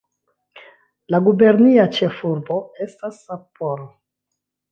[1.15, 2.57] La gubernia ĉefurbo
[2.87, 3.87] estas Sapporo.